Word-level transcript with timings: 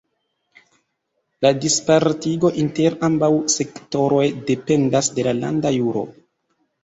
La 1.45 1.51
dispartigo 1.65 2.51
inter 2.63 2.95
ambaŭ 3.09 3.29
sektoroj 3.55 4.25
dependas 4.49 5.11
de 5.19 5.27
la 5.31 5.35
landa 5.43 5.75
juro. 5.77 6.05